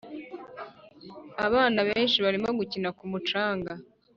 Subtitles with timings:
[1.45, 3.71] abana benshi barimo gukina ku mucanga.